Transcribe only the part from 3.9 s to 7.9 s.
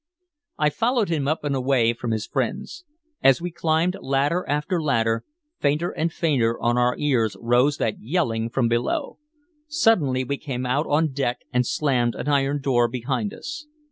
ladder after ladder, fainter and fainter on our ears rose